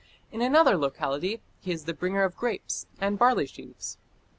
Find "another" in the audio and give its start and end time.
0.41-0.77